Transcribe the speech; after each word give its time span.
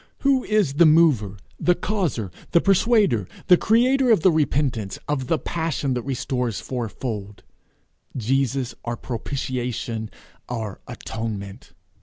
Who 0.21 0.43
is 0.43 0.73
the 0.73 0.87
mover, 0.87 1.37
the 1.59 1.75
causer, 1.75 2.31
the 2.53 2.59
persuader, 2.59 3.27
the 3.49 3.55
creator 3.55 4.09
of 4.09 4.21
the 4.21 4.31
repentance, 4.31 4.97
of 5.07 5.27
the 5.27 5.37
passion 5.37 5.93
that 5.93 6.01
restores 6.01 6.59
fourfold? 6.59 7.43
Jesus, 8.17 8.73
our 8.83 8.97
propitiation, 8.97 10.09
our 10.49 10.79
atonement. 10.87 11.73